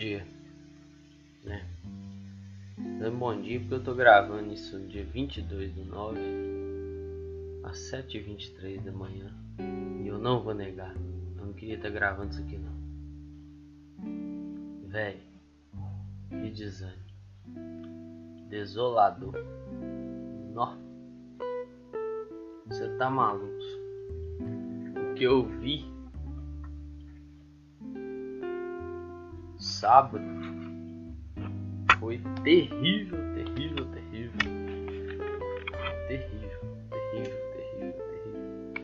[0.00, 0.26] dia,
[1.44, 1.62] né?
[2.98, 6.18] Dando bom dia porque eu tô gravando isso no dia 22 do 9
[7.64, 9.30] às 7h23 da manhã
[10.02, 10.96] e eu não vou negar,
[11.36, 12.80] eu não queria estar tá gravando isso aqui não.
[14.88, 15.20] Véi,
[16.30, 17.04] que desânimo,
[18.48, 19.34] desolador,
[20.54, 20.78] nó,
[22.66, 23.52] você tá maluco?
[25.10, 25.84] O que eu vi
[29.80, 30.20] sábado
[31.98, 34.40] foi terrível, terrível, terrível.
[36.06, 38.74] Terrível, terrível, terrível, terrível.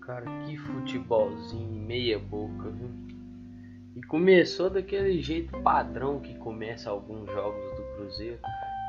[0.00, 2.88] Cara, que futebolzinho meia boca, viu?
[3.94, 8.38] E começou daquele jeito padrão que começa alguns jogos do Cruzeiro,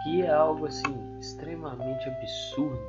[0.03, 2.79] que é algo assim extremamente absurdo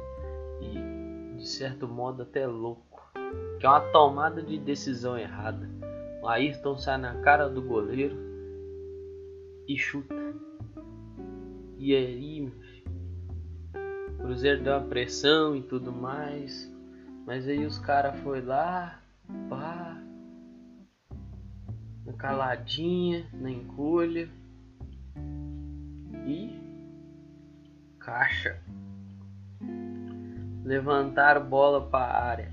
[0.61, 3.11] e de certo modo até louco,
[3.59, 5.69] que é uma tomada de decisão errada
[6.29, 8.15] o Ayrton sai na cara do goleiro
[9.67, 10.15] e chuta.
[11.79, 12.53] E aí,
[13.73, 16.71] o Cruzeiro deu uma pressão e tudo mais.
[17.25, 19.01] Mas aí os caras foi lá,
[19.49, 19.97] pá,
[22.05, 24.29] na caladinha, na encolha.
[26.27, 26.61] E
[27.99, 28.61] caixa.
[30.63, 32.53] Levantaram bola para a área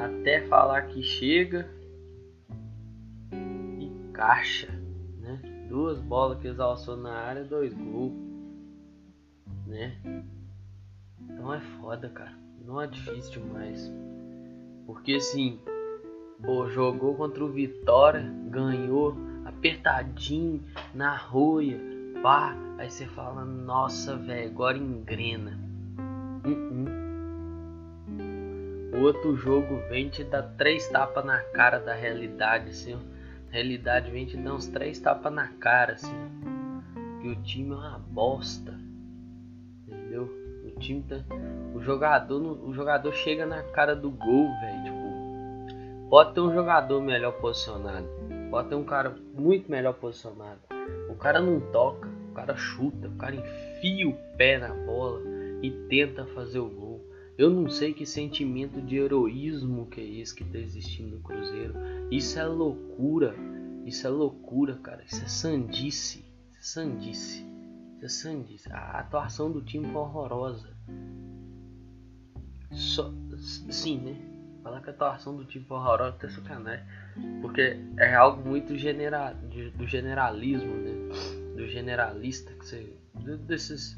[0.00, 1.77] até falar que chega
[4.18, 4.68] caixa,
[5.20, 5.40] né?
[5.68, 8.12] Duas bolas que exalçou na área, dois gols,
[9.64, 9.96] né?
[11.20, 12.32] Então é foda, cara.
[12.64, 13.92] Não é difícil demais.
[14.86, 15.60] Porque assim,
[16.44, 21.78] pô, jogou contra o Vitória, ganhou apertadinho na roia,
[22.20, 22.56] pá.
[22.76, 25.56] Aí você fala, nossa, velho, agora engrena.
[26.44, 26.88] Uh -uh.
[29.00, 32.98] Outro jogo vem te dar três tapas na cara da realidade, assim,
[33.50, 36.14] realidade vem te dar uns três tapas na cara, assim.
[37.20, 38.78] Que o time é uma bosta.
[39.86, 40.24] Entendeu?
[40.64, 41.16] O time tá.
[41.74, 44.84] O jogador, o jogador chega na cara do gol, velho.
[44.84, 48.08] Tipo, pode ter um jogador melhor posicionado.
[48.50, 50.60] Pode ter um cara muito melhor posicionado.
[51.08, 55.20] O cara não toca, o cara chuta, o cara enfia o pé na bola
[55.62, 56.87] e tenta fazer o gol.
[57.38, 61.72] Eu não sei que sentimento de heroísmo que é esse que tá existindo no Cruzeiro.
[62.10, 63.32] Isso é loucura.
[63.86, 65.04] Isso é loucura, cara.
[65.04, 66.24] Isso é sandice.
[66.50, 67.46] Isso é sandice.
[67.96, 68.72] Isso é sandice.
[68.72, 70.68] A atuação do time foi horrorosa.
[72.72, 73.14] Só,
[73.70, 74.16] sim, né?
[74.64, 76.84] Falar que a atuação do time foi horrorosa é sacanagem.
[77.40, 79.32] Porque é algo muito genera,
[79.76, 80.90] do generalismo, né?
[81.56, 82.92] Do generalista que você.
[83.46, 83.94] Desses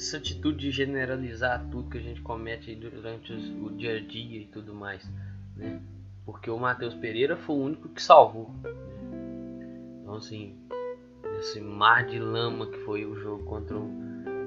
[0.00, 4.46] essa atitude de generalizar tudo que a gente comete durante o dia a dia e
[4.46, 5.08] tudo mais,
[5.56, 5.80] né?
[6.24, 8.50] Porque o Matheus Pereira foi o único que salvou.
[10.02, 10.56] Então assim,
[11.38, 13.90] esse mar de lama que foi o jogo contra o,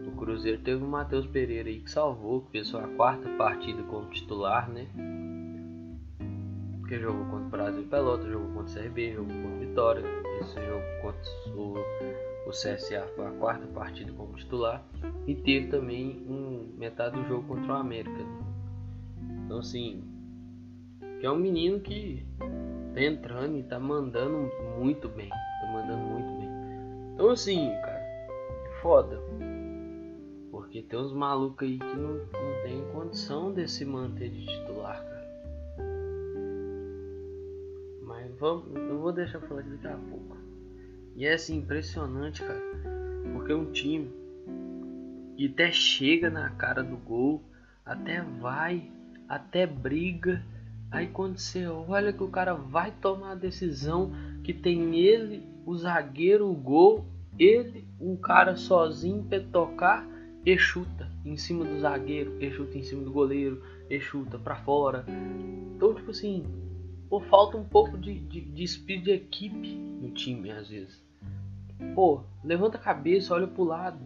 [0.07, 4.09] o Cruzeiro, teve o Matheus Pereira aí que salvou, que fez sua quarta partida como
[4.09, 4.87] titular, né?
[6.87, 10.03] Que jogou contra o Brasil Pelota, jogou contra o CRB, jogou contra o Vitória,
[10.41, 14.85] esse jogo contra o o CSA foi a quarta partida como titular
[15.25, 18.25] e teve também um, metade do jogo contra o América.
[19.45, 20.03] Então assim,
[21.19, 22.25] que é um menino que
[22.93, 26.49] tá entrando e tá mandando muito bem, tá mandando muito bem.
[27.13, 29.21] Então assim, cara, é foda.
[30.51, 35.03] Porque tem uns malucos aí que não, não tem condição de se manter de titular,
[35.03, 35.23] cara.
[38.01, 40.42] Mas vamos, eu vou deixar falar daqui a pouco.
[41.15, 42.61] E é assim, impressionante, cara.
[43.31, 44.11] Porque é um time
[45.35, 47.43] que até chega na cara do gol,
[47.85, 48.91] até vai,
[49.27, 50.43] até briga.
[50.91, 54.11] Aí quando você olha que o cara vai tomar a decisão,
[54.43, 57.05] que tem ele, o zagueiro, o gol,
[57.37, 60.07] ele, um cara sozinho para tocar
[60.45, 64.57] e chuta em cima do zagueiro, e chuta em cima do goleiro, e chuta para
[64.57, 65.05] fora.
[65.75, 66.45] Então, tipo assim,
[67.09, 71.01] pô, falta um pouco de, de, de espírito de equipe no time às vezes.
[71.93, 73.99] Pô, levanta a cabeça, olha pro lado.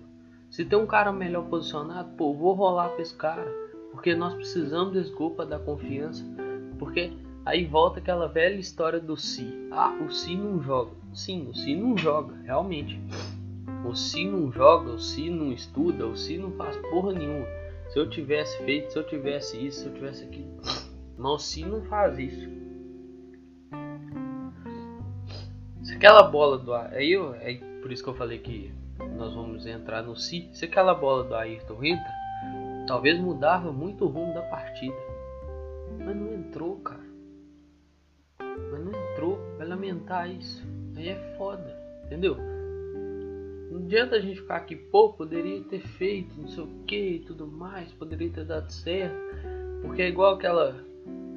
[0.49, 3.51] Se tem um cara melhor posicionado, pô, vou rolar pra esse cara.
[3.91, 6.23] Porque nós precisamos desse gol pra dar confiança.
[6.77, 7.11] Porque
[7.45, 9.51] aí volta aquela velha história do Si.
[9.71, 10.91] Ah, o Si não joga.
[11.13, 12.99] Sim, o Si não joga, realmente.
[13.85, 17.47] O Si não joga, o Si não estuda, o Si não faz porra nenhuma.
[17.89, 20.57] Se eu tivesse feito, se eu tivesse isso, se eu tivesse aquilo.
[21.17, 22.49] Mas o Si não faz isso.
[25.83, 28.73] Se aquela bola do aí, eu, é por isso que eu falei que
[29.17, 30.49] nós vamos entrar no si.
[30.53, 32.11] Se aquela bola do Ayrton entra,
[32.87, 34.95] talvez mudava muito o rumo da partida.
[36.03, 37.05] Mas não entrou, cara.
[38.39, 39.39] Mas não entrou.
[39.57, 40.65] vai lamentar isso.
[40.95, 42.37] Aí é foda, entendeu?
[43.69, 47.19] Não adianta a gente ficar aqui, pô, poderia ter feito, não sei o que e
[47.19, 49.15] tudo mais, poderia ter dado certo.
[49.81, 50.86] Porque é igual aquela.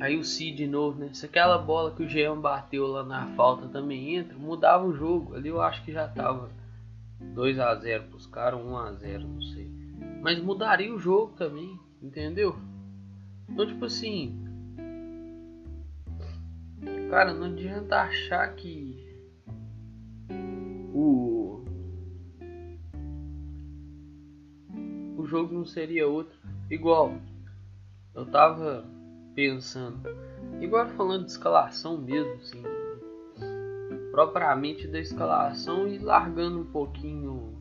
[0.00, 1.10] Aí o Cid de novo, né?
[1.12, 5.34] Se aquela bola que o Jean bateu lá na falta também entra, mudava o jogo.
[5.34, 6.50] Ali eu acho que já tava
[7.20, 9.70] 2 a 0 pros caras, 1 a 0 não sei.
[10.22, 12.56] Mas mudaria o jogo também, entendeu?
[13.46, 14.42] Então, tipo assim.
[17.10, 19.06] Cara, não adianta achar que.
[20.94, 21.62] O.
[25.18, 26.38] O jogo não seria outro.
[26.70, 27.16] Igual.
[28.14, 28.88] Eu tava
[29.34, 30.08] pensando.
[30.60, 32.62] Igual falando de escalação mesmo, assim.
[34.10, 37.56] Propriamente da escalação e largando um pouquinho.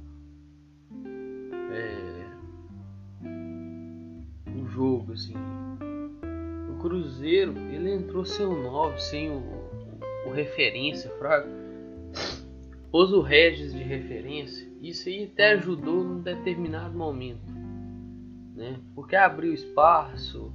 [1.71, 2.25] É,
[4.55, 5.35] o jogo, assim
[6.79, 11.47] Cruzeiro, ele entrou sem o 9, sem o, o, o referência, fraco.
[12.89, 14.67] Pôs o Regis de referência.
[14.81, 17.51] Isso aí até ajudou num determinado momento.
[18.55, 18.79] Né?
[18.95, 20.51] Porque abriu espaço.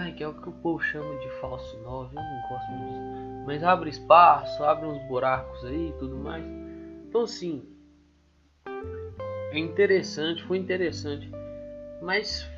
[0.00, 2.16] Ai, que é o que o povo chama de falso 9.
[2.16, 3.46] Eu não gosto muito.
[3.46, 6.44] Mas abre espaço, abre uns buracos aí e tudo mais.
[7.08, 7.68] Então, assim.
[9.50, 11.28] É interessante, foi interessante.
[12.00, 12.48] Mas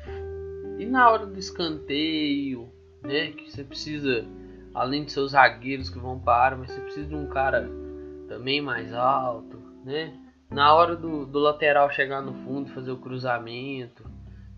[0.77, 2.71] e na hora do escanteio,
[3.01, 3.31] né?
[3.31, 4.23] Que você precisa,
[4.71, 7.67] além de seus zagueiros que vão para a área, mas você precisa de um cara
[8.27, 10.13] também mais alto, né?
[10.47, 14.05] Na hora do, do lateral chegar no fundo, fazer o cruzamento,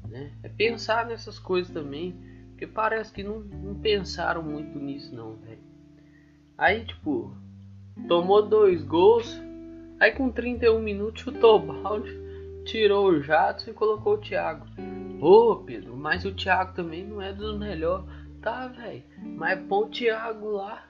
[0.06, 0.34] né?
[0.44, 2.33] É pensar nessas coisas também,
[2.64, 5.60] porque parece que não, não pensaram muito nisso não, velho.
[6.58, 7.36] Aí, tipo,
[8.08, 9.42] tomou dois gols,
[10.00, 12.10] aí com 31 minutos o balde,
[12.66, 14.66] tirou o Jadson e colocou o Thiago.
[15.20, 18.06] Ô, Pedro, mas o Thiago também não é dos melhores.
[18.42, 19.04] Tá, velho.
[19.38, 20.86] Mas põe o Thiago lá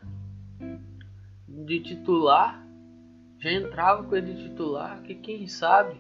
[1.48, 2.64] de titular.
[3.40, 5.02] Já entrava com ele de titular.
[5.04, 5.96] Que quem sabe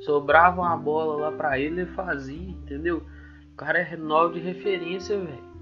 [0.00, 3.02] sobrava uma bola lá pra ele e fazia, entendeu?
[3.56, 5.56] O cara é nove de referência, velho.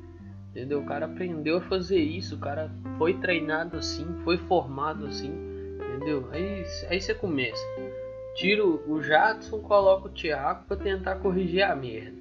[0.51, 0.81] Entendeu?
[0.81, 2.35] O cara aprendeu a fazer isso.
[2.35, 2.69] O cara
[2.99, 5.33] foi treinado assim, foi formado assim.
[5.79, 6.29] Entendeu?
[6.33, 7.65] Aí, aí você começa
[8.35, 12.19] tiro o Jadson, coloca o Thiago para tentar corrigir a merda.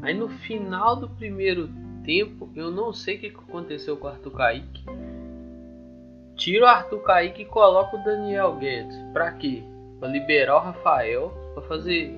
[0.00, 1.68] Aí no final do primeiro
[2.02, 4.84] tempo, eu não sei o que aconteceu com o Arthur Kaique.
[6.36, 8.96] Tiro o Arthur Kaique e coloca o Daniel Guedes.
[9.12, 9.62] Pra quê?
[10.00, 12.14] Pra liberar o Rafael, pra fazer,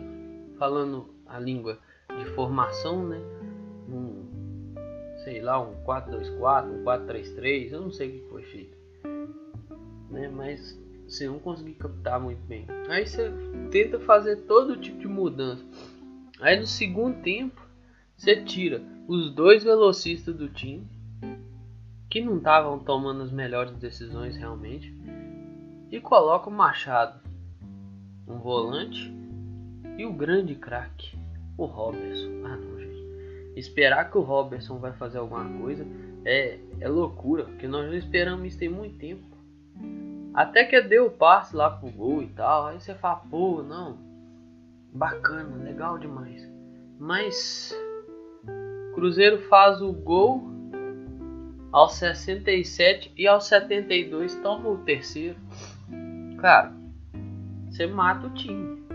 [0.56, 1.78] falando a língua
[2.18, 3.20] de formação, né?
[3.88, 4.26] Um,
[5.24, 8.76] sei lá, um 4-2-4, um 4-3-3, eu não sei o que foi feito.
[10.10, 10.28] Né?
[10.28, 12.66] Mas você não conseguir captar muito bem.
[12.88, 13.32] Aí você
[13.70, 15.64] tenta fazer todo tipo de mudança.
[16.40, 17.60] Aí no segundo tempo,
[18.16, 20.86] você tira os dois velocistas do time,
[22.10, 24.94] que não estavam tomando as melhores decisões realmente,
[25.90, 27.20] e coloca o Machado,
[28.26, 29.14] um volante,
[29.96, 31.16] e o grande craque,
[31.56, 32.42] o Robertson.
[32.44, 33.06] Ah não, gente.
[33.56, 35.86] Esperar que o Robertson vai fazer alguma coisa
[36.26, 39.24] é, é loucura, porque nós já esperamos isso tem muito tempo.
[40.34, 42.66] Até que deu o passe lá pro gol e tal.
[42.66, 43.96] Aí você fala, pô, não.
[44.92, 46.46] Bacana, legal demais.
[46.98, 47.74] Mas
[48.94, 50.50] Cruzeiro faz o gol
[51.70, 55.36] aos 67 e aos 72 toma o terceiro.
[56.38, 56.72] Cara,
[57.70, 58.85] você mata o time.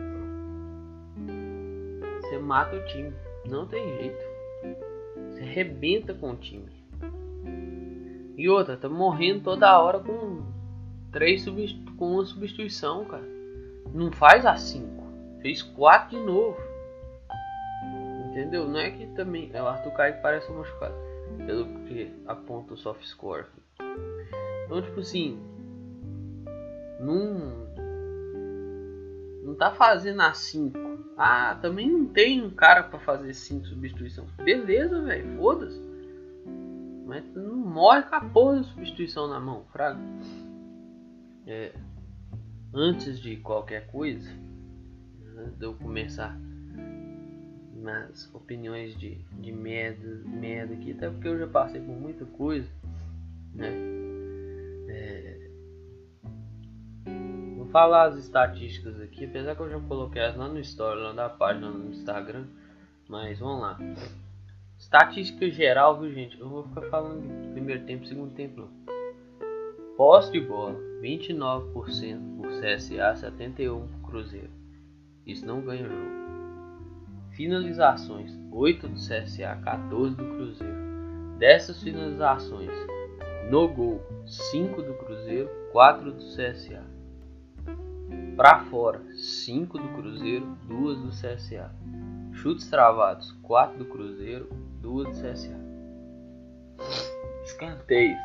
[2.32, 3.14] Você mata o time.
[3.46, 4.26] Não tem jeito.
[5.28, 6.72] Você rebenta com o time.
[8.38, 10.42] E outra, tá morrendo toda hora com
[11.12, 11.44] três
[11.98, 13.28] com uma substituição, cara.
[13.94, 15.04] Não faz a 5.
[15.42, 16.58] Fez 4 de novo.
[18.30, 18.66] Entendeu?
[18.66, 19.52] Não é que também.
[19.54, 20.96] É o Arthur Kaique parece machucado.
[21.46, 23.46] Pelo que aponta o soft score.
[24.66, 25.38] Então, tipo assim.
[26.98, 27.68] Não.
[29.44, 30.91] Não tá fazendo a 5.
[31.18, 34.30] Ah, também não tem um cara para fazer 5 substituições.
[34.44, 35.38] Beleza, velho.
[35.38, 35.80] Foda-se.
[37.06, 40.00] Mas não morre com a porra da substituição na mão, fraco
[41.52, 41.74] é,
[42.74, 44.30] antes de qualquer coisa,
[45.34, 46.38] né, de eu começar
[47.76, 52.70] nas opiniões de, de merda, merda aqui, até porque eu já passei por muita coisa,
[53.54, 53.70] né?
[54.88, 55.51] É,
[57.72, 61.30] falar as estatísticas aqui, apesar que eu já coloquei elas lá no story, lá da
[61.30, 62.46] página no Instagram,
[63.08, 63.80] mas vamos lá.
[64.78, 66.40] Estatística geral, viu gente?
[66.40, 68.82] Eu vou ficar falando primeiro tempo, segundo tempo não.
[69.96, 74.50] Posse de bola, 29% por CSA, 71% por Cruzeiro.
[75.26, 76.22] Isso não ganha jogo.
[77.32, 81.38] Finalizações, 8 do CSA, 14 do Cruzeiro.
[81.38, 82.72] Dessas finalizações,
[83.50, 87.01] No gol, 5 do Cruzeiro, 4 do CSA.
[88.36, 91.72] Pra fora, 5 do Cruzeiro, 2 do CSA.
[92.34, 94.50] Chutes travados, 4 do Cruzeiro,
[94.82, 95.60] 2 do CSA.
[97.44, 98.18] Escanteios.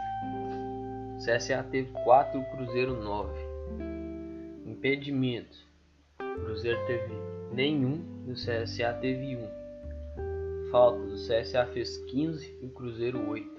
[1.18, 3.32] CSA teve 4, o Cruzeiro 9.
[4.64, 5.66] Impedimentos.
[6.18, 7.12] Cruzeiro teve
[7.52, 10.70] nenhum e o CSA teve 1.
[10.70, 11.12] Faltas.
[11.12, 13.56] O CSA fez 15 e o Cruzeiro 8.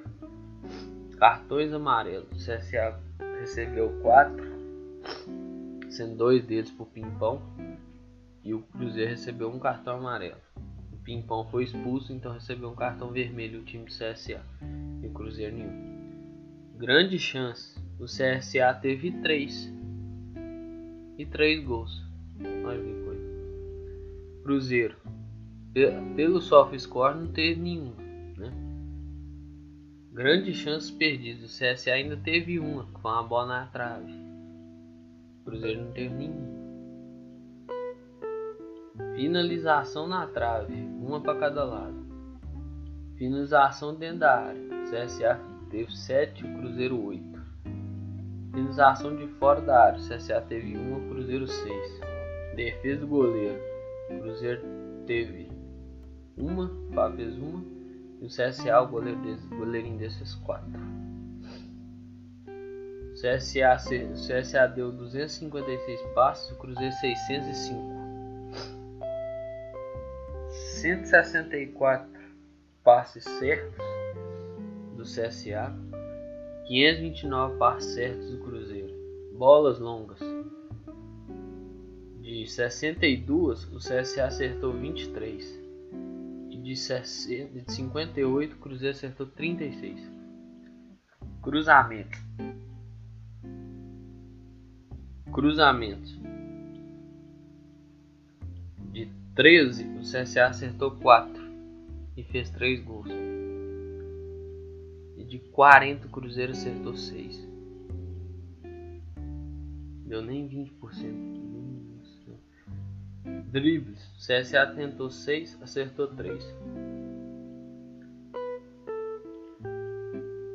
[1.18, 2.30] Cartões amarelos.
[2.32, 3.00] O CSA
[3.40, 4.44] recebeu 4,
[5.90, 7.42] sendo dois deles por pimpão.
[8.44, 10.42] E o Cruzeiro recebeu um cartão amarelo.
[10.92, 14.42] O pimpão foi expulso, então recebeu um cartão vermelho o time do CSA.
[15.02, 16.78] E o Cruzeiro nenhum.
[16.78, 17.78] Grande chance.
[18.00, 19.74] O CSA teve 3.
[21.18, 22.04] E 3 gols.
[22.64, 23.28] Olha que coisa.
[24.44, 24.96] Cruzeiro.
[26.16, 27.94] Pelo soft score não teve nenhum.
[28.38, 28.52] Né?
[30.12, 31.44] Grandes chances perdidas.
[31.44, 34.27] O CSA ainda teve uma, com a bola na trave.
[35.48, 36.58] Cruzeiro não teve nenhum.
[39.16, 42.06] Finalização na trave, uma para cada lado.
[43.16, 44.62] Finalização dentro da área.
[44.84, 45.40] CSA
[45.70, 47.24] teve 7 o Cruzeiro 8.
[48.52, 50.00] Finalização de fora da área.
[50.00, 52.02] CSA teve 1, o Cruzeiro 6.
[52.58, 53.62] Defesa do goleiro.
[54.10, 54.62] Cruzeiro
[55.06, 55.50] teve
[56.38, 57.64] uma, o Fábio fez uma.
[58.20, 60.68] E o CSA, o goleiro desse, goleirinho desses 4.
[63.18, 63.78] CSA,
[64.14, 67.98] CSA deu 256 passos, o Cruzeiro 605.
[70.52, 72.08] 164
[72.84, 73.84] passes certos
[74.96, 75.74] do CSA,
[76.68, 78.94] 529 passes certos do Cruzeiro.
[79.36, 80.20] Bolas longas.
[82.22, 85.60] De 62, o CSA acertou 23.
[86.52, 90.08] E de, 60, de 58, o Cruzeiro acertou 36.
[91.42, 92.16] Cruzamento.
[95.38, 96.10] Cruzamento.
[98.92, 101.44] De 13, o CSA acertou 4
[102.18, 103.12] e fez 3 gols.
[105.16, 107.48] E de 40, o Cruzeiro acertou 6.
[110.08, 111.38] Deu nem 20%.
[113.52, 114.08] Dribles.
[114.16, 116.44] O CSA tentou 6, acertou 3.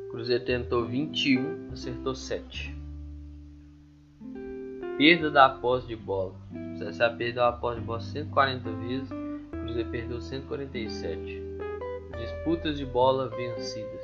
[0.07, 2.82] O Cruzeiro tentou 21, acertou 7.
[4.97, 6.35] Perda da posse de bola.
[6.51, 11.43] O CSA perdeu a posse de bola 140 vezes, o Cruzeiro perdeu 147.
[12.15, 14.01] Disputas de bola vencidas.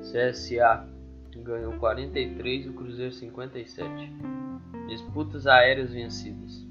[0.00, 0.86] CSA
[1.36, 4.12] ganhou 43 e o Cruzeiro 57.
[4.88, 6.66] Disputas aéreas vencidas.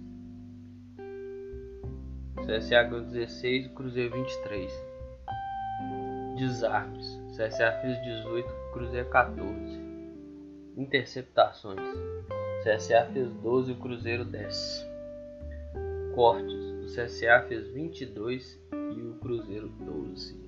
[2.45, 4.85] CSA ganhou 16 e o Cruzeiro 23.
[6.37, 7.19] Desarmes.
[7.35, 9.81] CSA fez 18 e o Cruzeiro 14.
[10.77, 11.81] Interceptações.
[12.63, 14.87] CSA fez 12 e o Cruzeiro 10.
[16.15, 16.63] Cortes.
[16.81, 18.57] O CSA fez 22
[18.95, 20.41] e o Cruzeiro 12.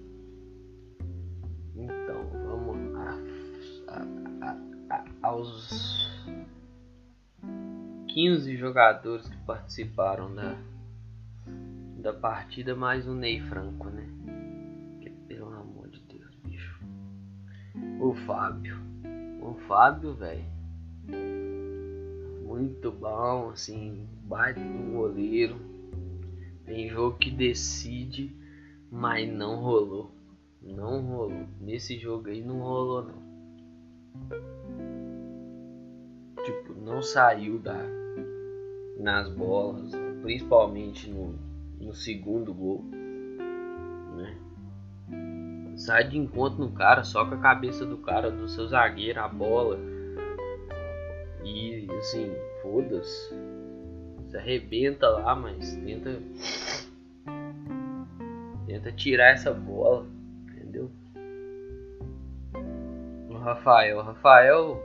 [1.76, 3.20] Então vamos a,
[3.90, 4.58] a,
[4.90, 6.10] a, aos
[8.08, 10.56] 15 jogadores que participaram da,
[11.98, 14.08] da partida, mais o Ney Franco, né?
[15.02, 16.80] Que, pelo amor de Deus, bicho.
[18.00, 18.78] O Fábio.
[19.42, 20.56] O Fábio, velho
[22.56, 25.58] muito bom, assim, baita do goleiro.
[26.66, 28.34] Tem jogo que decide,
[28.90, 30.12] mas não rolou.
[30.62, 31.48] Não rolou.
[31.60, 33.26] Nesse jogo aí não rolou não.
[36.44, 37.76] Tipo, não saiu da
[38.98, 41.36] nas bolas, principalmente no,
[41.82, 42.86] no segundo gol,
[44.16, 44.38] né?
[45.76, 49.28] Sai de encontro no cara, só com a cabeça do cara, do seu zagueiro, a
[49.28, 49.78] bola
[51.46, 53.34] e assim, foda-se.
[54.30, 56.22] Se arrebenta lá, mas tenta.
[58.66, 60.08] Tenta tirar essa bola,
[60.44, 60.92] entendeu?
[63.30, 64.00] O Rafael.
[64.00, 64.82] O Rafael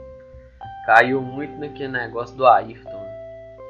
[0.85, 3.05] caiu muito naquele negócio do Ayrton.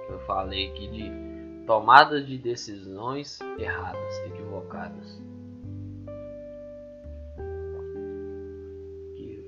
[0.07, 5.21] Que eu falei aqui de tomadas de decisões erradas, equivocadas.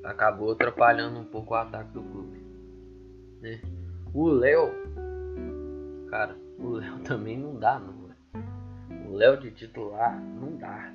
[0.03, 2.43] Acabou atrapalhando um pouco o ataque do clube
[3.43, 3.59] né?
[4.13, 4.71] O Léo,
[6.09, 8.03] cara, o Léo também não dá, não.
[9.09, 10.93] O Léo de titular não dá.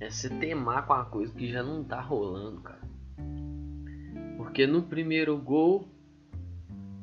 [0.00, 2.80] É se temar com a coisa que já não tá rolando, cara.
[4.36, 5.88] Porque no primeiro gol,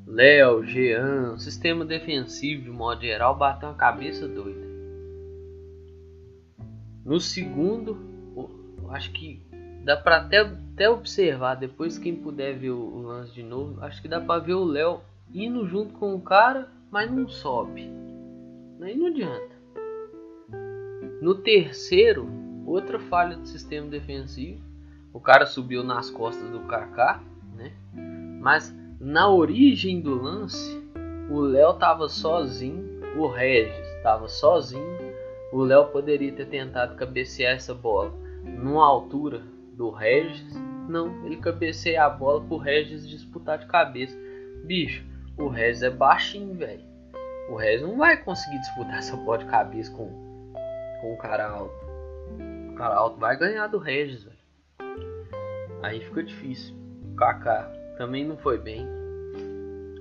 [0.06, 4.66] Léo, Jean, sistema defensivo de modo geral bateu uma cabeça doida.
[7.04, 7.98] No segundo,
[8.90, 9.42] acho que
[9.84, 10.44] dá pra até,
[10.76, 14.40] até observar, depois quem puder ver o, o lance de novo, acho que dá pra
[14.40, 15.00] ver o Léo
[15.34, 17.90] indo junto com o cara, mas não sobe.
[18.82, 19.56] Aí não adianta.
[21.22, 22.28] No terceiro,
[22.66, 24.62] outra falha do sistema defensivo.
[25.14, 27.24] O cara subiu nas costas do Kaká,
[27.56, 27.72] né?
[28.42, 30.78] Mas na origem do lance,
[31.32, 34.98] o Léo tava sozinho, o Regis tava sozinho.
[35.54, 38.14] O Léo poderia ter tentado cabecear essa bola
[38.44, 39.42] numa altura
[39.74, 40.65] do Regis.
[40.88, 44.16] Não, ele cabeceia a bola pro Regis disputar de cabeça.
[44.64, 45.04] Bicho,
[45.38, 46.84] o Regis é baixinho, velho.
[47.50, 50.08] O Regis não vai conseguir disputar essa bola de cabeça com,
[51.02, 51.86] com o cara alto.
[52.72, 54.36] O cara alto vai ganhar do Regis, velho.
[55.82, 56.76] Aí fica difícil.
[57.12, 58.88] O Kaká também não foi bem.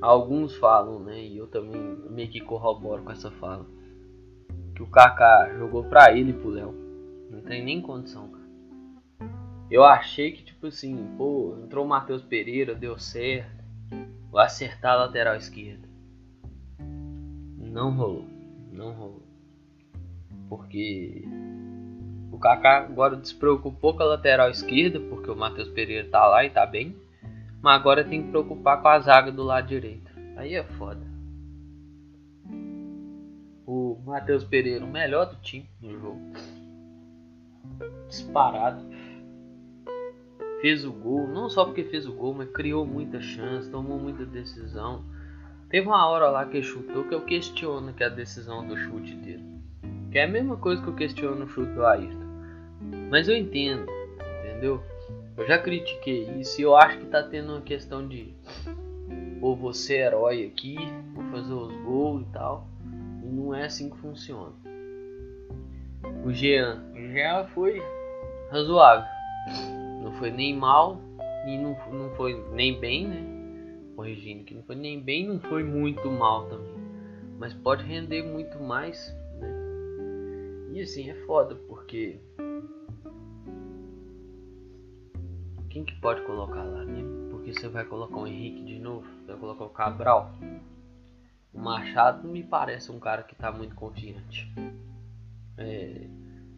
[0.00, 1.18] Alguns falam, né?
[1.18, 3.66] E eu também meio que corroboro com essa fala.
[4.74, 6.74] Que o Kaká jogou pra ele e pro Léo.
[7.30, 8.44] Não tem nem condição, cara.
[9.70, 13.62] Eu achei que, tipo assim, pô, entrou o Matheus Pereira, deu certo.
[14.30, 15.86] Vou acertar a lateral esquerda.
[17.58, 18.24] Não rolou.
[18.72, 19.22] Não rolou.
[20.48, 21.22] Porque
[22.32, 26.50] o Kaká agora despreocupou com a lateral esquerda, porque o Matheus Pereira tá lá e
[26.50, 26.96] tá bem.
[27.60, 30.10] Mas agora tem que preocupar com a zaga do lado direito.
[30.36, 31.04] Aí é foda.
[33.66, 36.20] O Matheus Pereira, o melhor do time no jogo.
[38.08, 38.93] Disparado.
[40.64, 44.24] Fez o gol, não só porque fez o gol, mas criou muita chance, tomou muita
[44.24, 45.04] decisão.
[45.68, 49.14] Teve uma hora lá que ele chutou que eu questiono que a decisão do chute
[49.14, 49.44] dele.
[50.10, 52.16] Que é a mesma coisa que eu questiono no chute do Ayrton.
[53.10, 53.84] Mas eu entendo,
[54.40, 54.82] entendeu?
[55.36, 58.32] Eu já critiquei isso e eu acho que tá tendo uma questão de
[59.42, 60.76] ou você é herói aqui,
[61.12, 62.66] vou fazer os gols e tal.
[63.22, 64.54] E não é assim que funciona.
[66.24, 67.82] O Jean, o Jean foi
[68.50, 69.04] razoável.
[70.04, 71.00] Não foi nem mal
[71.48, 73.34] e não, não foi nem bem, né?
[73.96, 76.74] Corrigindo que não foi nem bem, não foi muito mal também.
[77.38, 79.48] Mas pode render muito mais, né?
[80.72, 82.20] E assim é foda porque
[85.74, 87.02] Quem que pode colocar lá, né?
[87.32, 90.32] Porque você vai colocar o Henrique de novo, vai colocar o Cabral.
[91.52, 94.48] O Machado me parece um cara que tá muito confiante.
[95.58, 96.06] É,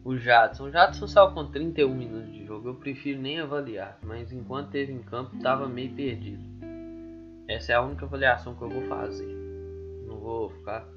[0.07, 0.67] o Jadson.
[0.67, 2.69] O Jadson saiu com 31 minutos de jogo.
[2.69, 3.99] Eu prefiro nem avaliar.
[4.01, 6.41] Mas enquanto teve em campo, tava meio perdido.
[7.45, 9.35] Essa é a única avaliação que eu vou fazer.
[10.07, 10.87] Não vou ficar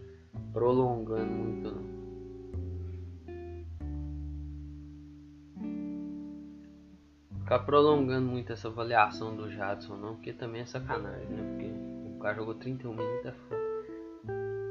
[0.52, 2.00] prolongando muito não.
[7.40, 11.42] ficar prolongando muito essa avaliação do Jadson, não, porque também é sacanagem, né?
[11.48, 13.59] Porque o cara jogou 31 minutos é foda.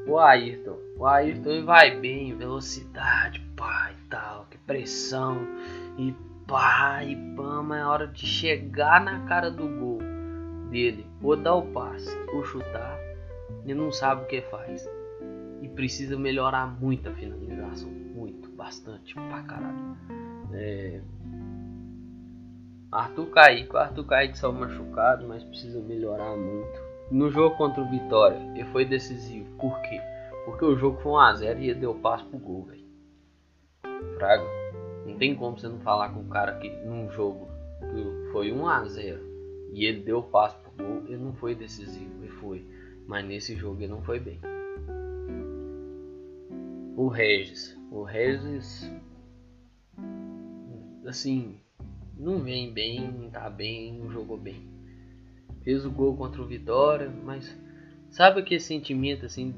[0.07, 5.37] O Ayrton, o Ayrton vai bem, velocidade, pá e tal, que pressão,
[5.97, 6.13] e
[6.47, 9.99] pá e pá, mas é hora de chegar na cara do gol
[10.71, 12.97] dele, ou dar o passe, ou chutar,
[13.63, 14.87] ele não sabe o que faz.
[15.61, 19.97] E precisa melhorar muito a finalização, muito, bastante, pra caralho.
[20.53, 21.01] É,
[22.91, 23.73] Arthur Kaique.
[23.73, 26.88] O Arthur Kaique saiu machucado, mas precisa melhorar muito.
[27.11, 29.49] No jogo contra o Vitória, ele foi decisivo.
[29.57, 29.99] Por quê?
[30.45, 32.85] Porque o jogo foi 1x0 e ele deu passo pro gol, velho.
[34.17, 34.45] Fraga.
[35.07, 37.47] Não tem como você não falar com o cara que num jogo
[37.79, 39.19] que foi 1x0
[39.73, 42.23] e ele deu passo pro gol, ele não foi decisivo.
[42.23, 42.63] Ele foi.
[43.07, 44.39] Mas nesse jogo ele não foi bem.
[46.95, 47.75] O Regis.
[47.91, 48.91] O Regis.
[51.07, 51.59] Assim,
[52.15, 54.78] não vem bem, não tá bem, não jogou bem.
[55.69, 57.55] Fez o gol contra o Vitória, mas
[58.09, 59.53] sabe aquele sentimento assim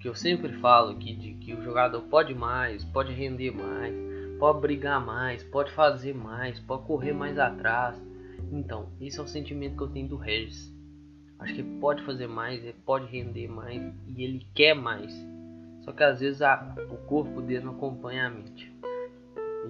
[0.00, 3.94] que eu sempre falo aqui de que o jogador pode mais, pode render mais,
[4.38, 8.02] pode brigar mais, pode fazer mais, pode correr mais atrás.
[8.50, 10.74] Então, esse é o sentimento que eu tenho do Regis.
[11.38, 15.12] Acho que ele pode fazer mais, ele pode render mais e ele quer mais.
[15.82, 18.74] Só que às vezes a, o corpo dele não acompanha a mente.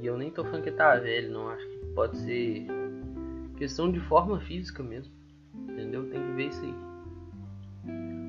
[0.00, 1.48] E eu nem tô falando que tá velho, não.
[1.48, 2.68] Acho que pode ser
[3.59, 5.18] questão de forma física mesmo.
[5.73, 6.11] Entendeu?
[6.11, 6.75] Tem que ver isso aí.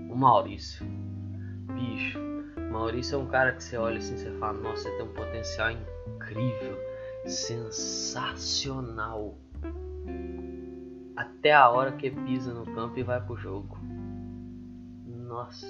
[0.10, 0.86] O Maurício.
[1.74, 2.20] Bicho.
[2.72, 5.72] Maurício é um cara que você olha assim e fala, nossa, você tem um potencial
[5.72, 6.78] incrível,
[7.26, 9.38] sensacional.
[11.16, 13.78] Até a hora que pisa no campo e vai pro jogo.
[15.06, 15.68] Nossa.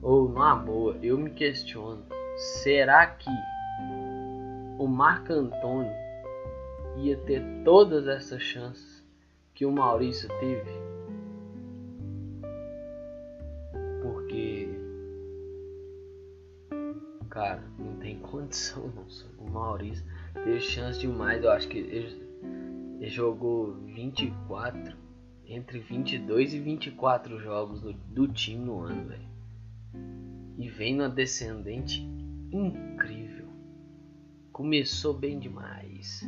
[0.00, 2.04] Ou, numa boa, eu me questiono.
[2.36, 3.30] Será que
[4.78, 5.92] o Marco Antônio
[6.96, 8.95] ia ter todas essas chances
[9.56, 10.70] que o Maurício teve.
[14.02, 14.68] Porque,
[17.30, 19.06] cara, não tem condição não.
[19.38, 21.42] O Maurício teve chance demais.
[21.42, 22.22] Eu acho que ele,
[23.00, 24.94] Ele jogou 24,
[25.46, 29.26] entre 22 e 24 jogos do, do time no ano, velho.
[30.58, 32.02] E vem numa descendente
[32.52, 33.46] incrível.
[34.52, 36.22] Começou bem demais.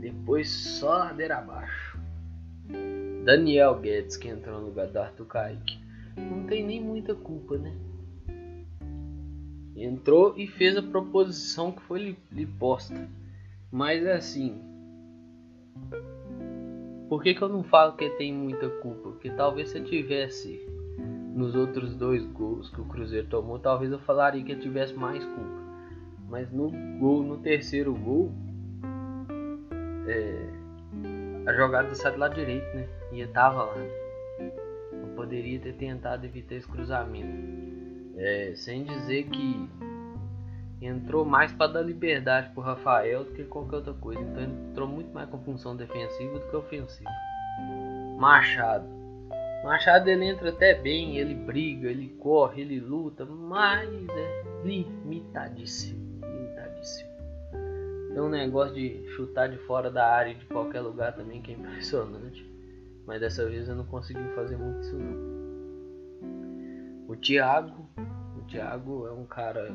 [0.00, 1.89] Depois só ladeira abaixo.
[3.24, 5.78] Daniel Guedes, que entrou no lugar do Arthur Kaique,
[6.16, 7.74] não tem nem muita culpa, né?
[9.76, 13.08] Entrou e fez a proposição que foi lhe, lhe posta.
[13.70, 14.60] Mas é assim.
[17.08, 19.10] Por que, que eu não falo que tem muita culpa?
[19.10, 20.60] Porque talvez se eu tivesse
[21.34, 25.24] nos outros dois gols que o Cruzeiro tomou, talvez eu falaria que eu tivesse mais
[25.24, 25.60] culpa.
[26.28, 28.32] Mas no gol, no terceiro gol,
[30.06, 30.50] é,
[31.46, 32.99] a jogada sai do lado direito, né?
[33.12, 33.76] E eu tava lá.
[34.92, 37.60] Eu poderia ter tentado evitar esse cruzamento.
[38.16, 39.68] É, sem dizer que
[40.80, 44.20] entrou mais para dar liberdade pro Rafael do que qualquer outra coisa.
[44.20, 47.10] Então entrou muito mais com função defensiva do que ofensiva.
[48.18, 48.88] Machado.
[49.64, 56.20] Machado ele entra até bem, ele briga, ele corre, ele luta, mas é limitadíssimo.
[56.24, 57.10] Limitadíssimo.
[58.12, 61.54] Tem um negócio de chutar de fora da área de qualquer lugar também que é
[61.54, 62.49] impressionante.
[63.06, 65.40] Mas dessa vez eu não consegui fazer muito isso não.
[67.08, 67.88] O Thiago,
[68.38, 69.72] o Thiago é um cara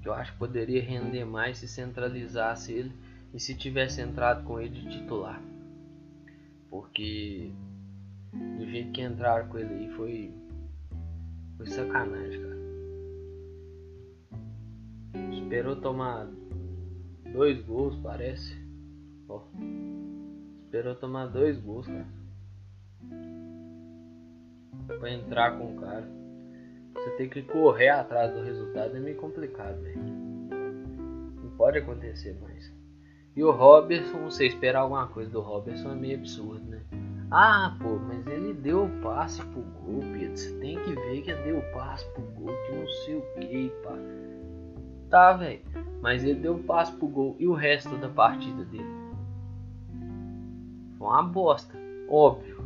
[0.00, 2.92] que eu acho que poderia render mais se centralizasse ele
[3.32, 5.40] e se tivesse entrado com ele de titular.
[6.70, 7.50] Porque
[8.32, 10.34] do jeito que entraram com ele aí foi.
[11.56, 12.62] Foi sacanagem, cara.
[15.32, 16.26] Esperou tomar
[17.32, 18.56] dois gols, parece.
[19.28, 19.42] Ó.
[20.72, 22.06] Esperou tomar dois gols, cara.
[24.98, 26.08] Pra entrar com o cara.
[26.94, 30.00] Você tem que correr atrás do resultado é meio complicado, velho.
[30.00, 32.72] Não pode acontecer mais.
[33.36, 36.80] E o Robertson, você esperar alguma coisa do Robertson é meio absurdo, né?
[37.30, 40.38] Ah, pô, mas ele deu o passe pro gol, Pedro.
[40.38, 43.70] Você tem que ver que deu o passe pro gol, que não sei o que,
[43.82, 43.98] pá.
[45.10, 45.60] Tá, velho.
[46.00, 47.36] Mas ele deu o passe pro gol.
[47.38, 49.01] E o resto da partida dele?
[51.06, 51.74] Uma bosta.
[52.08, 52.62] Óbvio.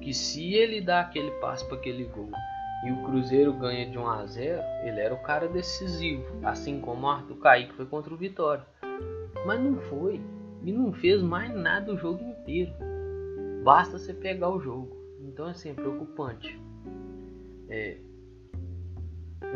[0.00, 2.30] Que se ele dá aquele passe para aquele gol
[2.84, 7.06] e o Cruzeiro ganha de 1 a 0, ele era o cara decisivo, assim como
[7.06, 8.66] o Arthur Kaique foi contra o Vitória.
[9.46, 10.20] Mas não foi,
[10.64, 12.72] e não fez mais nada o jogo inteiro.
[13.62, 14.96] Basta você pegar o jogo.
[15.20, 16.60] Então assim, é preocupante.
[17.68, 17.98] É,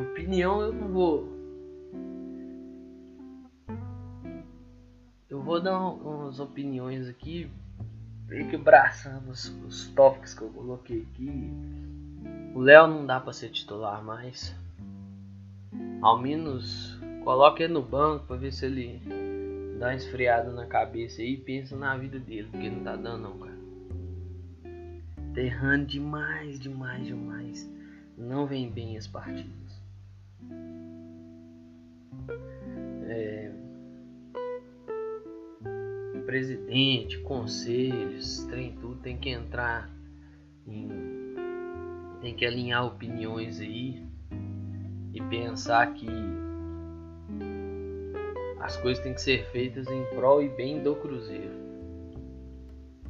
[0.00, 1.36] opinião eu não vou.
[5.28, 7.50] Eu vou dar umas opiniões aqui,
[8.26, 11.50] meio que braçando os, os tópicos que eu coloquei aqui
[12.56, 14.56] o Léo não dá para ser titular mais.
[16.00, 18.98] Ao menos coloque ele no banco para ver se ele
[19.78, 23.38] dá uma esfriada na cabeça e pensa na vida dele, porque não tá dando não,
[23.38, 23.58] cara.
[25.34, 27.70] Tá errando demais, demais, demais.
[28.16, 29.82] Não vem bem as partidas.
[33.06, 33.45] É...
[36.26, 39.88] Presidente, conselhos, trem tudo tem que entrar
[40.66, 40.88] em
[42.20, 44.04] tem que alinhar opiniões aí
[45.14, 46.08] e pensar que
[48.58, 51.54] as coisas têm que ser feitas em prol e bem do Cruzeiro.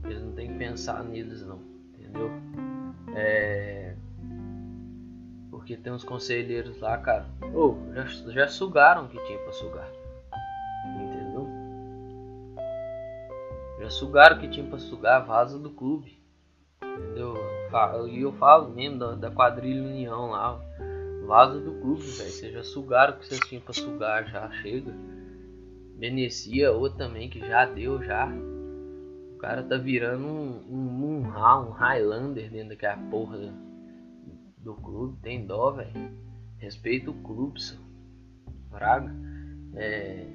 [0.05, 1.63] Eles não tem que pensar neles não,
[1.95, 2.31] entendeu?
[3.15, 3.95] É...
[5.51, 9.91] Porque tem uns conselheiros lá, cara, oh, já, já sugaram o que tinha para sugar.
[13.87, 16.19] Já sugaram o que tinha para sugar, vaza do clube.
[16.83, 17.37] Entendeu?
[18.11, 20.61] E eu falo mesmo da, da quadrilha União lá.
[21.25, 22.31] Vaza do clube, velho.
[22.31, 24.93] Vocês já sugaram o que vocês tinham pra sugar, já chega.
[25.97, 28.27] Benecia, outro também que já deu, já.
[28.27, 33.53] O cara tá virando um, um, um, Highlander dentro daquela porra do,
[34.59, 35.17] do clube.
[35.23, 36.11] Tem dó, velho.
[36.59, 37.77] Respeita o clube, só.
[38.69, 39.15] Praga.
[39.77, 40.27] É,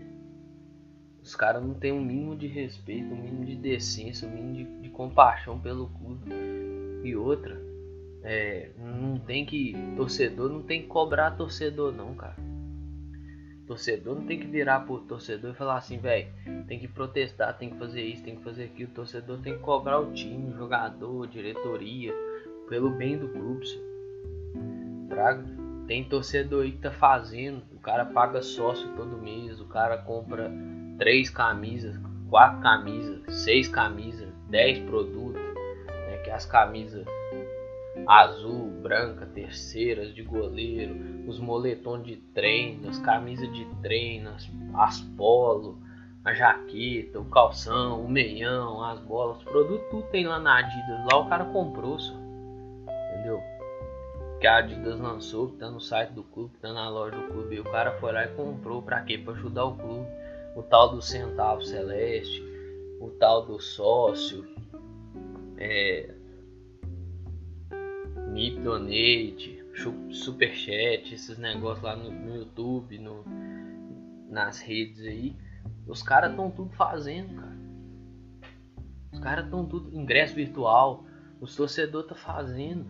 [1.32, 4.82] os caras não tem um mínimo de respeito, um mínimo de decência, um mínimo de,
[4.82, 6.30] de compaixão pelo clube.
[7.06, 7.58] E outra,
[8.22, 9.74] é, não tem que.
[9.96, 12.36] Torcedor não tem que cobrar torcedor, não, cara.
[13.66, 16.28] Torcedor não tem que virar pro torcedor e falar assim, velho,
[16.68, 18.92] tem que protestar, tem que fazer isso, tem que fazer aquilo.
[18.92, 22.14] O torcedor tem que cobrar o time, o jogador, diretoria,
[22.68, 23.66] pelo bem do clube.
[25.08, 25.46] Praga.
[25.88, 30.52] Tem torcedor aí que tá fazendo, o cara paga sócio todo mês, o cara compra
[31.02, 35.42] três camisas, quatro camisas, seis camisas, dez produtos
[36.24, 37.06] que as camisas
[38.08, 40.96] azul, branca, terceiras de goleiro,
[41.28, 45.80] os moletons de treino, as camisas de treino, as, as polo,
[46.24, 51.06] a jaqueta, o calção, o meião, as bolas, os produtos, tudo tem lá na Adidas.
[51.12, 52.14] Lá o cara comprou, só.
[53.12, 53.42] Entendeu?
[54.40, 57.28] Que a Adidas lançou, que tá no site do clube, que tá na loja do
[57.34, 57.56] clube.
[57.56, 59.18] E o cara foi lá e comprou pra quê?
[59.18, 60.08] Pra ajudar o clube.
[60.56, 62.44] O tal do centavo celeste,
[63.00, 64.46] o tal do sócio,
[65.58, 66.14] é,
[68.30, 69.64] Meet Donate,
[70.12, 73.24] Superchat, esses negócios lá no, no YouTube, no,
[74.30, 75.36] nas redes aí.
[75.88, 77.58] Os caras estão tudo fazendo, cara.
[79.12, 79.96] Os caras estão tudo.
[79.96, 81.04] Ingresso virtual.
[81.40, 82.86] Os torcedores tá fazendo.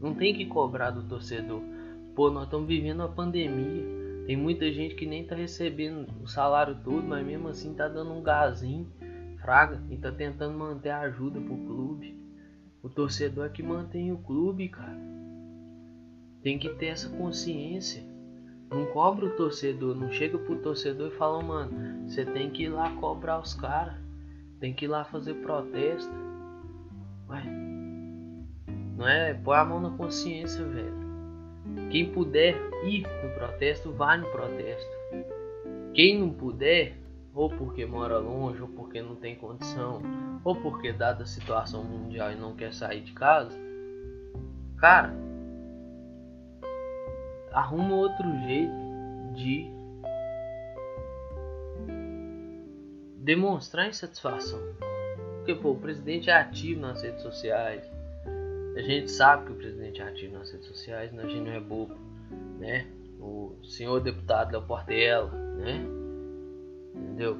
[0.00, 1.62] Não tem que cobrar do torcedor.
[2.14, 4.01] Pô, nós estamos vivendo uma pandemia.
[4.26, 8.12] Tem muita gente que nem tá recebendo o salário todo, mas mesmo assim tá dando
[8.12, 8.86] um gazinho,
[9.40, 12.16] fraga, e tá tentando manter a ajuda pro clube.
[12.82, 14.98] O torcedor é que mantém o clube, cara.
[16.42, 18.02] Tem que ter essa consciência.
[18.70, 22.68] Não cobra o torcedor, não chega pro torcedor e fala, mano, você tem que ir
[22.68, 23.96] lá cobrar os caras.
[24.58, 26.12] Tem que ir lá fazer protesto.
[27.28, 27.44] Ué,
[28.96, 29.34] não é?
[29.34, 31.02] Põe a mão na consciência, velho.
[31.90, 34.90] Quem puder ir no protesto, vá no protesto.
[35.94, 36.96] Quem não puder,
[37.34, 40.02] ou porque mora longe, ou porque não tem condição,
[40.44, 43.56] ou porque dada a situação mundial e não quer sair de casa,
[44.78, 45.14] cara,
[47.52, 48.72] arruma outro jeito
[49.34, 49.70] de
[53.18, 54.60] demonstrar insatisfação.
[55.36, 57.88] Porque pô, o presidente é ativo nas redes sociais.
[58.76, 61.22] A gente sabe que o presidente é ativo nas redes sociais, né?
[61.24, 61.96] a gente não é bobo,
[62.62, 62.86] né?
[63.18, 65.84] O senhor deputado Léo Portela, né?
[66.94, 67.36] Entendeu?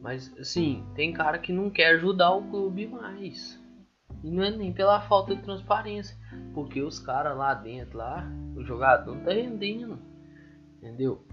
[0.00, 3.62] Mas assim, tem cara que não quer ajudar o clube mais.
[4.24, 6.16] E não é nem pela falta de transparência,
[6.54, 9.98] porque os caras lá dentro, lá, o jogador não tá rendendo,
[10.78, 11.24] entendeu?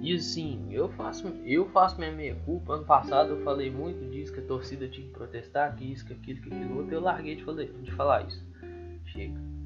[0.00, 2.74] E assim, eu faço, eu faço minha meia culpa.
[2.74, 6.12] Ano passado eu falei muito disso, que a torcida tinha que protestar, que isso, que
[6.12, 6.94] aquilo, que aquilo outro.
[6.94, 8.46] Eu larguei de, fazer, de falar isso.
[9.06, 9.57] Chega.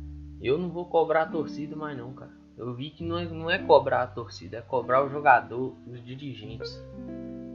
[0.42, 2.32] Eu não vou cobrar a torcida mais não, cara.
[2.58, 6.04] Eu vi que não é, não é cobrar a torcida, é cobrar o jogador, os
[6.04, 6.84] dirigentes.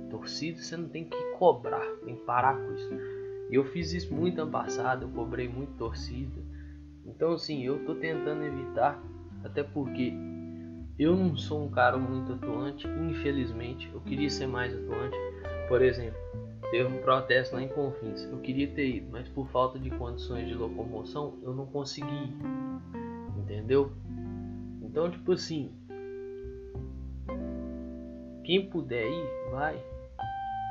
[0.09, 2.89] Torcida você não tem que cobrar, tem que parar com isso.
[3.51, 6.41] Eu fiz isso muito ano passado, eu cobrei muito torcida.
[7.05, 9.03] Então assim, eu tô tentando evitar,
[9.43, 10.13] até porque
[10.97, 13.89] eu não sou um cara muito atuante, infelizmente.
[13.93, 15.15] Eu queria ser mais atuante.
[15.67, 16.17] Por exemplo,
[16.71, 18.23] teve um protesto lá em Confins.
[18.23, 22.33] Eu queria ter ido, mas por falta de condições de locomoção, eu não consegui ir.
[23.37, 23.91] Entendeu?
[24.81, 25.71] Então, tipo assim,
[28.43, 29.81] quem puder ir, vai.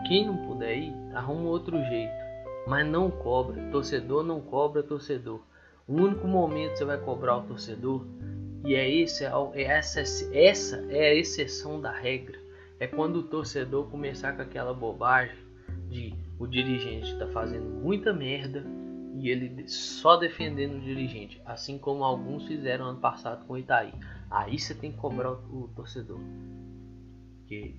[0.06, 2.14] Quem não puder ir, arruma outro jeito.
[2.66, 3.70] Mas não cobra.
[3.70, 5.40] Torcedor não cobra torcedor.
[5.86, 8.04] O único momento que você vai cobrar o torcedor,
[8.64, 10.00] e é, esse, é essa,
[10.34, 12.36] essa é a exceção da regra,
[12.80, 15.45] é quando o torcedor começar com aquela bobagem
[15.96, 18.64] de o dirigente está fazendo muita merda
[19.14, 23.94] e ele só defendendo o dirigente, assim como alguns fizeram ano passado com o Itaí.
[24.30, 26.20] Aí você tem que cobrar o, o torcedor.
[27.38, 27.74] Porque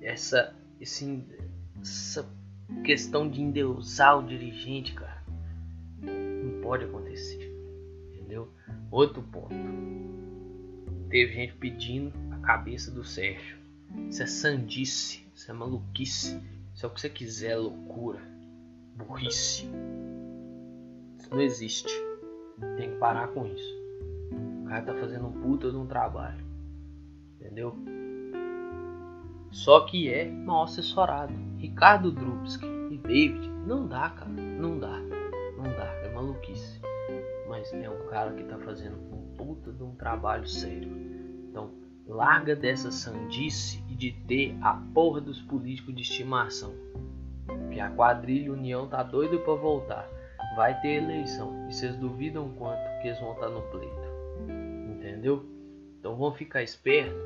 [0.00, 1.24] essa, esse,
[1.80, 2.24] essa
[2.84, 5.24] questão de endeusar o dirigente, cara,
[6.00, 7.52] não pode acontecer.
[8.12, 8.48] Entendeu?
[8.92, 9.54] Outro ponto.
[11.10, 13.56] Teve gente pedindo a cabeça do Sérgio.
[14.08, 16.40] Isso é sandice, isso é maluquice.
[16.74, 18.20] Isso é o que você quiser, loucura,
[18.96, 19.68] burrice.
[21.18, 21.92] Isso não existe.
[22.76, 23.82] Tem que parar com isso.
[24.62, 26.44] O cara tá fazendo um puta de um trabalho.
[27.40, 27.76] Entendeu?
[29.50, 31.34] Só que é mal assessorado.
[31.58, 34.30] Ricardo Drubsky e David, não dá, cara.
[34.30, 34.98] Não dá.
[35.56, 35.86] Não dá.
[36.02, 36.80] É maluquice.
[37.48, 40.90] Mas é um cara que tá fazendo um puta de um trabalho sério.
[41.50, 41.70] Então,
[42.06, 46.74] larga dessa sandice e de ter a porra dos políticos de estimação.
[47.70, 50.08] Que a quadrilha União tá doida para voltar.
[50.56, 51.68] Vai ter eleição.
[51.68, 54.96] E vocês duvidam quanto que eles vão estar tá no pleito.
[54.96, 55.44] Entendeu?
[55.98, 57.20] Então vão ficar espertos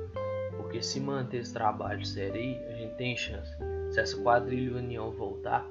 [0.56, 3.50] porque se manter esse trabalho sério aí, a gente tem chance.
[3.90, 5.64] Se essa quadrilha União voltar,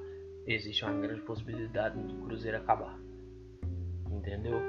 [0.48, 2.98] existe uma grande possibilidade do Cruzeiro acabar.
[4.10, 4.62] Entendeu?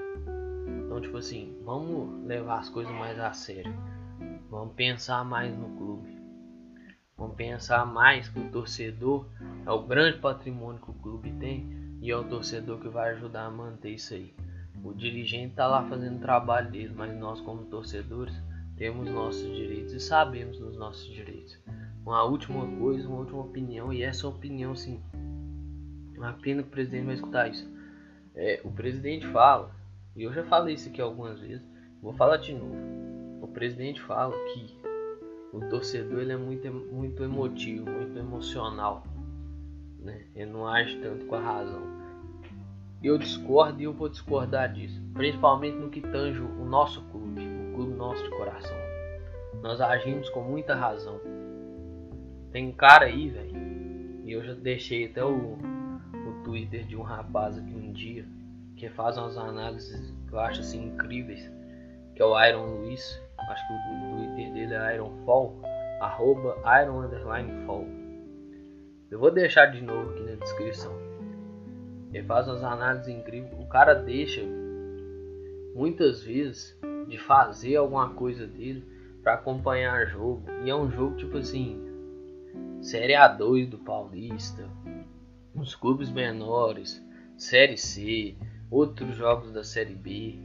[0.85, 3.73] Então, tipo assim, vamos levar as coisas mais a sério.
[4.51, 6.17] Vamos pensar mais no clube.
[7.17, 9.27] Vamos pensar mais que o torcedor
[9.65, 11.67] é o grande patrimônio que o clube tem
[12.01, 14.35] e é o torcedor que vai ajudar a manter isso aí.
[14.85, 18.35] O dirigente tá lá fazendo o trabalho dele, mas nós como torcedores
[18.77, 21.59] temos nossos direitos e sabemos dos nossos direitos.
[22.05, 25.03] Uma última coisa, uma última opinião, e essa opinião, sim,
[26.17, 27.69] uma pena que o presidente vai escutar isso.
[28.35, 29.75] É, o presidente fala,
[30.15, 31.67] e eu já falei isso aqui algumas vezes,
[32.01, 33.06] vou falar de novo.
[33.57, 34.77] Presidente fala que
[35.51, 39.03] o torcedor ele é muito, muito emotivo, muito emocional.
[39.99, 40.27] Né?
[40.35, 41.83] Ele não age tanto com a razão.
[43.03, 45.01] Eu discordo e eu vou discordar disso.
[45.15, 48.77] Principalmente no que tange o nosso clube, o clube nosso de coração.
[49.63, 51.19] Nós agimos com muita razão.
[52.53, 53.57] Tem um cara aí, velho,
[54.23, 58.27] e eu já deixei até o, o Twitter de um rapaz aqui um dia,
[58.77, 61.51] que faz umas análises que eu acho assim incríveis,
[62.15, 63.25] que é o Iron Luiz.
[63.39, 65.61] Acho que o, Twitter dele é Ironfall,
[66.01, 67.87] arroba Iron Underline Fall.
[69.11, 70.93] Eu vou deixar de novo aqui na descrição.
[72.13, 73.53] Ele faz umas análises incríveis.
[73.59, 74.43] O cara deixa
[75.75, 78.85] muitas vezes de fazer alguma coisa dele
[79.23, 80.43] para acompanhar jogo.
[80.65, 81.81] E é um jogo tipo assim,
[82.81, 84.69] Série A2 do Paulista,
[85.55, 87.05] uns clubes menores,
[87.37, 88.37] Série C,
[88.71, 90.39] outros jogos da Série B,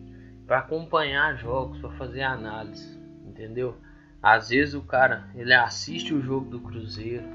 [0.46, 3.76] para acompanhar jogos, para fazer análise, entendeu?
[4.22, 7.26] Às vezes o cara ele assiste o jogo do Cruzeiro,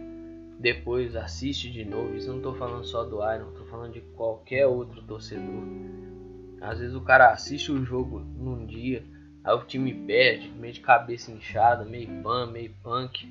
[0.59, 2.15] depois assiste de novo.
[2.15, 5.65] Isso não estou falando só do Iron, estou falando de qualquer outro torcedor.
[6.61, 9.05] Às vezes o cara assiste o jogo num dia,
[9.45, 13.31] aí o time perde, meio de cabeça inchada, meio pan, meio punk.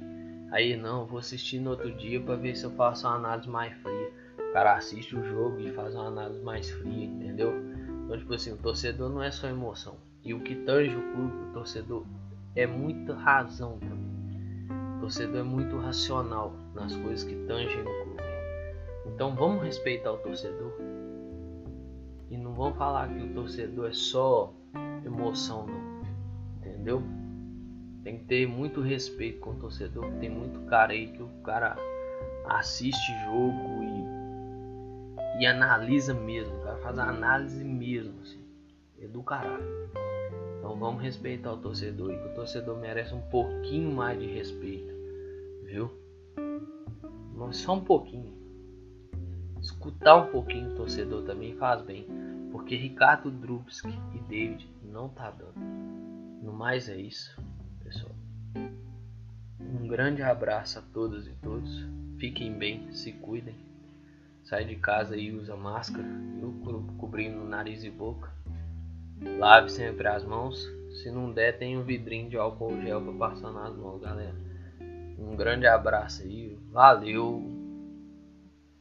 [0.52, 3.74] Aí não, vou assistir no outro dia para ver se eu faço uma análise mais
[3.82, 4.12] fria.
[4.38, 7.75] O cara assiste o jogo e faz uma análise mais fria, entendeu?
[8.06, 9.98] Então, tipo assim, o torcedor não é só emoção.
[10.24, 12.06] E o que tange o clube, o torcedor,
[12.56, 14.98] é muita razão também.
[14.98, 18.24] O torcedor é muito racional nas coisas que tangem no clube.
[19.08, 20.72] Então vamos respeitar o torcedor.
[22.30, 24.54] E não vamos falar que o torcedor é só
[25.06, 25.96] emoção, não.
[26.58, 27.04] Entendeu?
[28.04, 30.06] Tem que ter muito respeito com o torcedor.
[30.20, 31.76] Tem muito cara aí que o cara
[32.48, 33.84] assiste jogo
[35.38, 36.56] e, e analisa mesmo.
[36.56, 38.44] O cara faz análise mesmo, assim.
[39.00, 39.64] É do caralho.
[40.58, 44.94] Então vamos respeitar o torcedor e que o torcedor merece um pouquinho mais de respeito,
[45.64, 45.92] viu?
[47.36, 48.34] Mas só um pouquinho.
[49.62, 52.08] Escutar um pouquinho o torcedor também faz bem,
[52.52, 55.60] porque Ricardo Drubsky e David não tá dando.
[56.42, 57.40] No mais é isso
[57.84, 58.16] pessoal.
[59.60, 61.86] Um grande abraço a todas e todos.
[62.18, 63.65] Fiquem bem, se cuidem.
[64.46, 66.08] Sai de casa e usa máscara,
[66.40, 66.54] viu?
[66.98, 68.32] cobrindo nariz e boca.
[69.40, 70.72] Lave sempre as mãos.
[71.02, 74.36] Se não der, tem um vidrinho de álcool gel para passar nas mãos, galera.
[75.18, 76.58] Um grande abraço aí.
[76.72, 77.44] Valeu.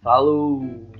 [0.00, 0.93] Falou.